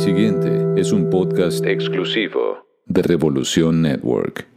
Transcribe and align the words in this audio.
Siguiente 0.00 0.80
es 0.80 0.92
un 0.92 1.10
podcast 1.10 1.62
exclusivo 1.66 2.66
de 2.86 3.02
Revolución 3.02 3.82
Network. 3.82 4.48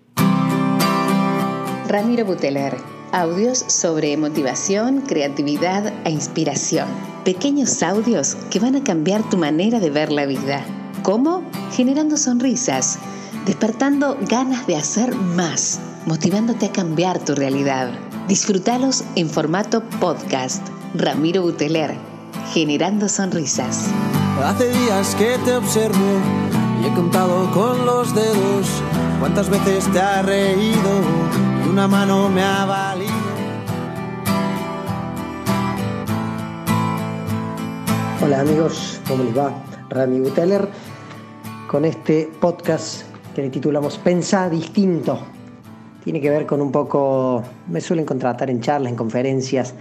Ramiro 1.90 2.24
Buteler. 2.24 2.74
Audios 3.12 3.58
sobre 3.58 4.16
motivación, 4.16 5.02
creatividad 5.02 5.94
e 6.06 6.12
inspiración. 6.12 6.88
Pequeños 7.26 7.84
audios 7.84 8.36
que 8.52 8.60
van 8.60 8.78
a 8.78 8.86
cambiar 8.86 9.30
tu 9.30 9.36
manera 9.36 9.82
de 9.82 9.90
ver 9.90 10.14
la 10.14 10.26
vida. 10.26 10.66
¿Cómo? 11.02 11.44
Generando 11.74 12.16
sonrisas, 12.16 12.98
despertando 13.46 14.18
ganas 14.30 14.66
de 14.66 14.78
hacer 14.78 15.14
más, 15.14 15.82
motivándote 16.06 16.68
a 16.68 16.72
cambiar 16.72 17.20
tu 17.20 17.36
realidad. 17.36 17.92
Disfrútalos 18.30 19.04
en 19.18 19.28
formato 19.28 19.84
podcast. 20.00 20.66
Ramiro 20.96 21.42
Buteler, 21.42 21.96
generando 22.54 23.10
sonrisas. 23.10 23.92
Hace 24.42 24.70
días 24.70 25.16
que 25.16 25.38
te 25.46 25.56
observo 25.56 26.20
y 26.82 26.88
he 26.88 26.94
contado 26.94 27.50
con 27.52 27.86
los 27.86 28.14
dedos 28.14 28.82
cuántas 29.20 29.50
veces 29.50 29.90
te 29.94 30.00
ha 30.00 30.22
reído 30.22 31.02
y 31.66 31.70
una 31.70 31.88
mano 31.88 32.30
me 32.30 32.42
ha 32.42 32.66
valido. 32.66 33.12
Hola 38.22 38.42
amigos, 38.42 39.00
¿cómo 39.08 39.24
les 39.24 39.38
va? 39.38 39.54
Rami 39.90 40.20
Buteller 40.20 40.68
con 41.68 41.86
este 41.86 42.30
podcast 42.42 43.04
que 43.36 43.44
le 43.44 43.50
titulamos 43.50 43.98
Pensa 43.98 44.50
distinto. 44.50 45.20
Tiene 46.04 46.20
que 46.20 46.30
ver 46.30 46.46
con 46.46 46.60
un 46.60 46.72
poco, 46.72 47.44
me 47.68 47.80
suelen 47.80 48.06
contratar 48.06 48.50
en 48.50 48.60
charlas, 48.60 48.90
en 48.90 48.98
conferencias, 48.98 49.74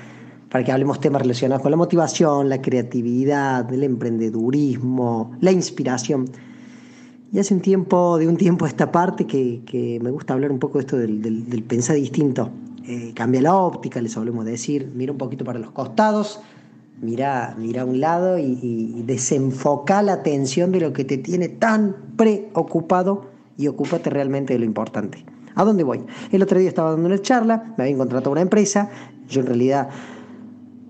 para 0.53 0.65
que 0.65 0.71
hablemos 0.71 1.01
temas 1.01 1.23
relacionados 1.23 1.63
con 1.63 1.71
la 1.71 1.79
motivación, 1.79 2.51
la 2.51 2.61
creatividad, 2.61 3.73
el 3.73 3.85
emprendedurismo, 3.85 5.33
la 5.41 5.51
inspiración. 5.51 6.27
Y 7.33 7.39
hace 7.39 7.55
un 7.55 7.61
tiempo, 7.63 8.19
de 8.19 8.29
un 8.29 8.37
tiempo 8.37 8.67
a 8.67 8.69
esta 8.69 8.93
parte, 8.93 9.27
que, 9.27 9.99
me 10.03 10.11
gusta 10.11 10.35
hablar 10.35 10.53
un 10.53 10.59
poco 10.59 10.77
de 10.77 10.81
esto 10.81 10.99
del, 10.99 11.65
pensar 11.67 11.97
distinto. 11.97 12.51
Eh, 12.87 13.13
cambia 13.15 13.41
la 13.41 13.57
óptica, 13.57 14.03
les 14.03 14.13
solemos 14.13 14.45
decir, 14.45 14.93
mira 14.95 15.11
un 15.13 15.17
poquito 15.17 15.43
para 15.43 15.59
los 15.59 15.71
costados, 15.71 16.41
mira, 17.01 17.57
mira 17.59 17.81
a 17.81 17.85
un 17.87 17.99
lado 17.99 18.39
y, 18.39 19.03
desenfoca 19.07 20.03
la 20.03 20.13
atención 20.13 20.71
de 20.71 20.81
lo 20.81 20.93
que 20.93 21.07
te 21.07 21.17
tiene 21.17 21.49
tan 21.49 21.97
preocupado 22.19 23.25
y 23.57 23.69
ocúpate 23.69 24.11
realmente 24.11 24.53
de 24.53 24.59
lo 24.59 24.67
importante. 24.67 25.25
¿A 25.55 25.65
dónde 25.65 25.83
voy? 25.83 26.05
El 26.31 26.43
otro 26.43 26.59
día 26.59 26.69
estaba 26.69 26.91
dando 26.91 27.07
una 27.07 27.23
charla, 27.23 27.75
me 27.79 27.85
había 27.85 27.97
contratado 27.97 28.33
una 28.33 28.43
empresa, 28.43 28.91
yo 29.31 29.41
en 29.41 29.47
realidad 29.47 29.89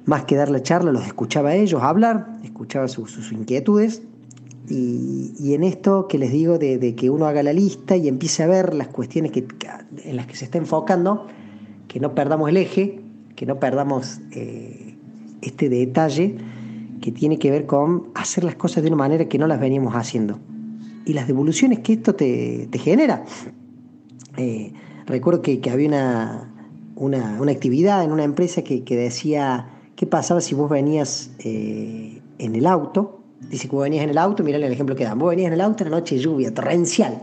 más 0.05 0.25
que 0.25 0.36
dar 0.36 0.50
la 0.50 0.62
charla, 0.62 0.92
los 0.92 1.06
escuchaba 1.06 1.50
a 1.50 1.55
ellos 1.55 1.83
hablar, 1.83 2.27
escuchaba 2.42 2.89
sus, 2.89 3.33
inquietudes. 3.33 4.03
Y, 4.69 5.53
en 5.55 5.64
esto 5.64 6.08
que 6.08 6.19
les 6.19 6.33
digo 6.33 6.58
de, 6.58 6.95
que 6.95 7.11
uno 7.11 7.27
haga 7.27 7.42
la 7.42 7.53
lista 7.53 7.97
y 7.97 8.08
empiece 8.08 8.42
a 8.42 8.47
ver 8.47 8.75
las 8.75 8.89
cuestiones 8.89 9.33
que, 9.33 9.47
en 10.05 10.17
las 10.17 10.27
que 10.27 10.36
se 10.36 10.45
está 10.45 10.58
enfocando, 10.58 11.27
que 11.89 12.00
no 12.00 12.14
perdamos 12.14 12.48
el 12.48 12.56
eje, 12.56 13.00
que 13.36 13.45
no 13.45 13.58
perdamos 13.61 14.20
eh, 14.33 14.97
este 15.42 15.69
detalle 15.69 16.36
que 17.00 17.12
tiene 17.12 17.39
que 17.39 17.50
ver 17.50 17.67
con 17.67 18.08
hacer 18.14 18.45
las 18.45 18.55
cosas 18.55 18.83
de 18.83 18.89
una 18.89 18.97
manera 18.97 19.27
que 19.27 19.36
no 19.36 19.47
las 19.47 19.61
veníamos 19.61 19.95
haciendo. 19.95 20.39
Y 21.05 21.12
las 21.12 21.27
devoluciones 21.27 21.80
que 21.80 21.95
esto 21.95 22.14
te, 22.14 22.69
genera. 22.78 23.25
Eh, 24.36 24.73
recuerdo 25.06 25.42
que, 25.42 25.61
había 25.70 26.47
una, 26.95 27.39
actividad 27.50 28.05
en 28.05 28.12
una 28.12 28.23
empresa 28.23 28.62
que, 28.62 28.84
que 28.84 28.97
decía 28.97 29.67
¿Qué 30.03 30.08
pasaba 30.08 30.41
si 30.41 30.56
vos 30.56 30.69
venías 30.69 31.31
eh, 31.39 32.20
en 32.39 32.56
el 32.56 32.67
auto? 32.67 33.20
Dice 33.48 33.69
que 33.69 33.77
vos 33.77 33.84
venías 33.84 34.03
en 34.03 34.11
el 34.11 34.19
auto, 34.19 34.42
mirá 34.42 34.58
el 34.58 34.64
ejemplo 34.64 34.97
que 34.97 35.05
dan. 35.05 35.17
Vos 35.17 35.31
venías 35.31 35.47
en 35.47 35.53
el 35.53 35.61
auto 35.61 35.84
en 35.84 35.92
la 35.92 35.98
noche 35.98 36.19
lluvia, 36.19 36.53
torrencial. 36.53 37.23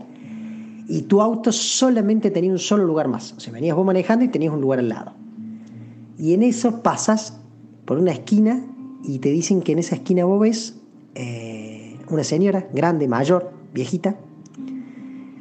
Y 0.88 1.02
tu 1.02 1.20
auto 1.20 1.52
solamente 1.52 2.30
tenía 2.30 2.50
un 2.50 2.58
solo 2.58 2.86
lugar 2.86 3.06
más. 3.06 3.34
O 3.36 3.40
sea, 3.40 3.52
venías 3.52 3.76
vos 3.76 3.84
manejando 3.84 4.24
y 4.24 4.28
tenías 4.28 4.54
un 4.54 4.62
lugar 4.62 4.78
al 4.78 4.88
lado. 4.88 5.12
Y 6.16 6.32
en 6.32 6.42
eso 6.42 6.82
pasas 6.82 7.38
por 7.84 7.98
una 7.98 8.12
esquina 8.12 8.64
y 9.04 9.18
te 9.18 9.28
dicen 9.28 9.60
que 9.60 9.72
en 9.72 9.80
esa 9.80 9.96
esquina 9.96 10.24
vos 10.24 10.40
ves 10.40 10.80
eh, 11.16 11.98
una 12.08 12.24
señora 12.24 12.66
grande, 12.72 13.06
mayor, 13.08 13.52
viejita. 13.74 14.16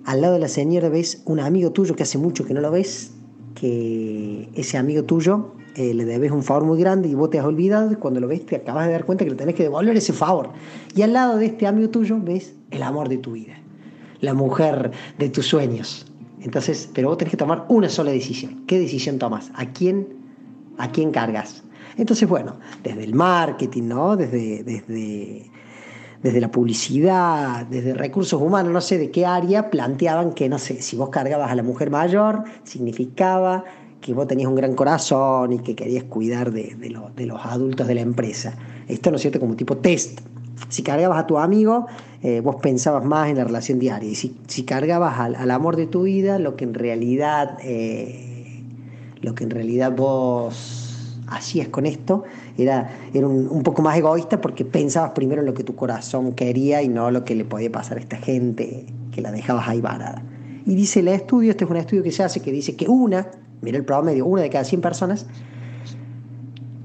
Al 0.04 0.20
lado 0.20 0.34
de 0.34 0.42
la 0.42 0.50
señora 0.50 0.90
ves 0.90 1.22
un 1.24 1.40
amigo 1.40 1.72
tuyo 1.72 1.96
que 1.96 2.04
hace 2.04 2.18
mucho 2.18 2.44
que 2.44 2.54
no 2.54 2.60
lo 2.60 2.70
ves, 2.70 3.14
que 3.56 4.50
ese 4.56 4.78
amigo 4.78 5.04
tuyo 5.04 5.54
eh, 5.76 5.94
le 5.94 6.06
debes 6.06 6.32
un 6.32 6.44
favor 6.44 6.66
muy 6.66 6.80
grande 6.80 7.08
y 7.08 7.16
vos 7.16 7.30
te 7.30 7.40
has 7.40 7.46
olvidado 7.46 7.98
cuando 8.00 8.20
lo 8.20 8.28
ves 8.28 8.46
te 8.46 8.56
acabas 8.56 8.88
de 8.88 8.94
dar 8.94 9.06
cuenta 9.06 9.24
que 9.24 9.32
le 9.32 9.38
tenés 9.38 9.56
que 9.56 9.64
devolver 9.64 9.96
ese 9.96 10.14
favor. 10.14 10.50
Y 10.96 11.02
al 11.02 11.14
lado 11.14 11.38
de 11.38 11.48
este 11.48 11.68
amigo 11.68 11.90
tuyo 11.90 12.18
ves 12.20 12.54
el 12.72 12.84
amor 12.84 13.10
de 13.10 13.18
tu 13.18 13.34
vida, 13.34 13.54
la 14.22 14.34
mujer 14.34 14.92
de 15.18 15.30
tus 15.30 15.48
sueños. 15.48 16.06
Entonces, 16.42 16.90
pero 16.94 17.10
vos 17.10 17.18
tenés 17.18 17.32
que 17.32 17.38
tomar 17.38 17.66
una 17.70 17.90
sola 17.90 18.12
decisión. 18.12 18.64
¿Qué 18.66 18.80
decisión 18.80 19.20
tomas? 19.20 19.52
¿A 19.56 19.66
quién, 19.72 20.08
a 20.78 20.90
quién 20.92 21.12
cargas? 21.12 21.64
Entonces, 21.98 22.30
bueno, 22.30 22.58
desde 22.82 23.04
el 23.04 23.14
marketing, 23.14 23.84
¿no? 23.84 24.16
Desde, 24.16 24.64
desde, 24.64 25.52
desde 26.22 26.42
la 26.42 26.52
publicidad, 26.52 27.66
desde 27.66 27.94
recursos 27.94 28.42
humanos, 28.42 28.74
no 28.74 28.82
sé 28.82 28.98
de 28.98 29.10
qué 29.10 29.26
área, 29.26 29.70
planteaban 29.70 30.34
que, 30.34 30.50
no 30.50 30.60
sé, 30.60 30.82
si 30.82 30.98
vos 30.98 31.10
cargabas 31.10 31.52
a 31.52 31.56
la 31.56 31.64
mujer 31.64 31.90
mayor, 31.90 32.44
significaba 32.64 33.64
que 34.02 34.14
vos 34.14 34.28
tenías 34.28 34.50
un 34.50 34.56
gran 34.56 34.76
corazón 34.76 35.54
y 35.54 35.60
que 35.60 35.76
querías 35.76 36.06
cuidar 36.06 36.52
de, 36.52 36.76
los 36.90 37.46
adultos 37.46 37.88
de 37.88 37.96
la 37.96 38.02
empresa. 38.02 38.58
Esto, 38.88 39.12
¿no 39.12 39.16
es 39.16 39.22
cierto?, 39.22 39.40
como 39.40 39.56
tipo 39.56 39.78
test. 39.78 40.22
Si 40.68 40.84
cargabas 40.84 41.24
a 41.24 41.28
tu 41.28 41.38
amigo, 41.38 41.88
eh, 42.22 42.42
vos 42.42 42.58
pensabas 42.58 43.04
más 43.06 43.30
en 43.30 43.38
la 43.38 43.46
relación 43.46 43.80
diaria. 43.80 44.10
Y 44.10 44.16
si, 44.16 44.64
cargabas 44.64 45.20
al, 45.20 45.52
amor 45.52 45.78
de 45.78 45.88
tu 45.88 46.04
vida, 46.04 46.38
lo 46.38 46.58
que 46.58 46.66
en 46.66 46.74
realidad, 46.74 47.58
eh, 47.64 48.62
lo 49.22 49.36
que 49.36 49.46
en 49.46 49.52
realidad 49.52 49.94
vos 49.96 50.89
hacías 51.30 51.68
con 51.70 51.86
esto 51.86 52.24
era, 52.58 52.90
era 53.14 53.28
un, 53.28 53.64
poco 53.64 53.82
más 53.82 53.98
egoísta 53.98 54.42
porque 54.42 54.66
pensabas 54.66 55.12
primero 55.12 55.42
en 55.42 55.48
lo 55.48 55.54
que 55.54 55.64
tu 55.64 55.76
corazón 55.76 56.34
quería 56.34 56.82
y 56.82 56.88
no 56.88 57.12
lo 57.12 57.24
que 57.24 57.36
le 57.36 57.46
podía 57.46 57.72
pasar 57.72 57.98
a 57.98 58.02
esta 58.02 58.18
gente 58.18 58.86
que 59.12 59.22
la 59.22 59.32
dejabas 59.32 59.68
ahí 59.68 59.82
varada. 59.82 60.24
Y 60.66 60.76
dice 60.76 61.00
el 61.00 61.08
estudio, 61.08 61.52
este 61.52 61.64
es 61.64 61.70
un 61.70 61.78
estudio 61.78 62.04
que 62.04 62.12
se 62.12 62.24
hace, 62.24 62.42
que 62.42 62.52
dice 62.52 62.76
que 62.76 62.88
una 62.88 63.28
mira 63.62 63.78
el 63.78 63.86
promedio, 63.86 64.26
una 64.26 64.42
de 64.42 64.50
cada 64.50 64.64
100 64.64 64.82
personas, 64.82 65.26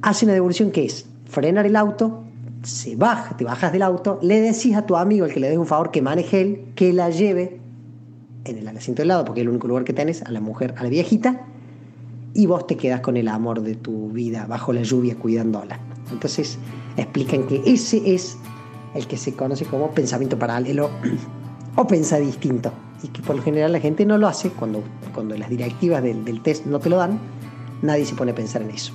hace 0.03 0.25
una 0.25 0.35
devolución 0.35 0.71
que 0.71 0.85
es 0.85 1.07
frenar 1.27 1.67
el 1.67 1.77
auto, 1.77 2.25
se 2.63 2.97
baja, 2.97 3.37
te 3.37 3.45
bajas 3.45 3.73
del 3.73 3.83
auto, 3.83 4.19
le 4.23 4.41
decís 4.41 4.75
a 4.75 4.87
tu 4.87 4.97
amigo, 4.97 5.27
el 5.27 5.33
que 5.33 5.41
le 5.41 5.49
des 5.49 5.59
un 5.59 5.67
favor, 5.67 5.91
que 5.91 6.03
maneje 6.03 6.41
él, 6.41 6.65
que 6.75 6.93
la 6.93 7.11
lleve 7.11 7.61
en 8.45 8.59
el 8.59 8.69
asiento 8.69 9.03
del 9.03 9.09
lado, 9.09 9.25
porque 9.25 9.41
es 9.41 9.45
el 9.45 9.51
único 9.51 9.69
lugar 9.69 9.85
que 9.85 9.93
tenés, 9.93 10.23
a 10.23 10.31
la 10.31 10.41
mujer, 10.41 10.75
a 10.77 10.83
la 10.83 10.89
viejita, 10.89 11.47
y 12.35 12.47
vos 12.47 12.67
te 12.67 12.77
quedas 12.77 13.01
con 13.01 13.17
el 13.17 13.29
amor 13.29 13.63
de 13.63 13.77
tu 13.77 14.11
vida 14.11 14.47
bajo 14.47 14.73
la 14.73 14.83
lluvia 14.83 15.17
cuidándola. 15.17 15.79
Entonces 16.11 16.59
explican 16.97 17.47
que 17.47 17.63
ese 17.65 18.15
es 18.15 18.37
el 18.95 19.07
que 19.07 19.17
se 19.17 19.35
conoce 19.35 19.65
como 19.65 19.91
pensamiento 19.93 20.39
paralelo 20.39 20.91
o 21.77 21.87
pensa 21.87 22.19
distinto 22.19 22.73
y 23.03 23.09
que 23.09 23.23
por 23.23 23.37
lo 23.37 23.43
general 23.43 23.73
la 23.73 23.81
gente 23.81 24.05
no 24.05 24.19
lo 24.19 24.27
hace 24.27 24.51
cuando, 24.51 24.83
cuando 25.15 25.37
las 25.37 25.49
directivas 25.49 26.03
del, 26.03 26.43
test 26.43 26.67
no 26.67 26.81
te 26.81 26.91
lo 26.91 26.97
dan, 26.97 27.19
nadie 27.83 28.05
se 28.05 28.15
pone 28.15 28.33
a 28.33 28.35
pensar 28.35 28.63
en 28.63 28.71
eso. 28.71 28.93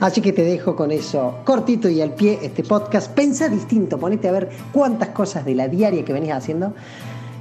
Así 0.00 0.20
que 0.20 0.32
te 0.32 0.42
dejo 0.42 0.74
con 0.74 0.90
eso 0.90 1.38
cortito 1.44 1.88
y 1.88 2.00
al 2.00 2.14
pie 2.14 2.40
este 2.42 2.64
podcast. 2.64 3.12
Pensa 3.12 3.48
distinto, 3.48 3.98
ponete 3.98 4.28
a 4.28 4.32
ver 4.32 4.50
cuántas 4.72 5.10
cosas 5.10 5.44
de 5.44 5.54
la 5.54 5.68
diaria 5.68 6.04
que 6.04 6.12
venís 6.12 6.32
haciendo 6.32 6.74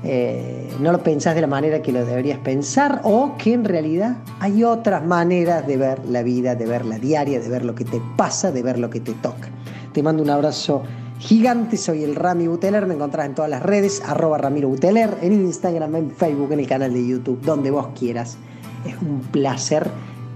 eh, 0.03 0.67
no 0.79 0.91
lo 0.91 1.03
pensás 1.03 1.35
de 1.35 1.41
la 1.41 1.47
manera 1.47 1.81
que 1.81 1.91
lo 1.91 2.03
deberías 2.03 2.39
pensar 2.39 3.01
o 3.03 3.35
que 3.38 3.53
en 3.53 3.66
realidad 3.66 4.17
hay 4.39 4.63
otras 4.63 5.06
maneras 5.06 5.67
de 5.67 5.78
ver 5.78 6.06
la 6.06 6.23
vida, 6.23 6.56
de 6.56 6.66
ver 6.66 6.85
la 6.85 6.97
diaria, 6.97 7.39
de 7.39 7.47
ver 7.50 7.63
lo 7.63 7.75
que 7.75 7.85
te 7.85 8.01
pasa, 8.17 8.51
de 8.51 8.63
ver 8.63 8.79
lo 8.79 8.89
que 8.89 9.00
te 9.00 9.13
toca. 9.13 9.50
Te 9.94 10.01
mando 10.01 10.24
un 10.24 10.30
abrazo 10.30 10.81
gigante. 11.19 11.77
Soy 11.77 12.03
el 12.03 12.15
Rami 12.15 12.48
Buteler. 12.48 12.88
Me 12.88 12.95
encontrás 12.95 13.27
en 13.27 13.36
todas 13.36 13.51
las 13.51 13.62
redes, 13.62 14.01
arroba 14.06 14.38
Ramiro 14.38 14.69
Buteler, 14.69 15.18
en 15.21 15.33
Instagram, 15.33 15.95
en 15.95 16.12
Facebook, 16.12 16.51
en 16.51 16.62
el 16.62 16.68
canal 16.68 16.94
de 16.94 17.06
YouTube, 17.07 17.39
donde 17.42 17.69
vos 17.69 17.89
quieras. 17.97 18.38
Es 18.86 18.95
un 19.01 19.19
placer 19.19 19.88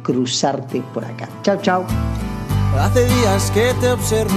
cruzarte 0.03 0.83
por 0.93 1.03
acá. 1.03 1.27
Chao, 1.41 1.57
chao. 1.61 1.85
Hace 2.79 3.05
días 3.05 3.51
que 3.51 3.73
te 3.79 3.91
observo 3.91 4.33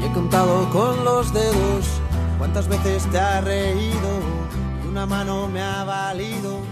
y 0.00 0.06
he 0.06 0.12
contado 0.12 0.70
con 0.70 1.04
los 1.04 1.34
dedos 1.34 2.00
cuántas 2.38 2.68
veces 2.68 3.04
te 3.10 3.18
ha 3.18 3.40
reído 3.40 4.37
una 4.88 5.04
mano 5.06 5.48
me 5.48 5.62
ha 5.62 5.84
valido 5.84 6.62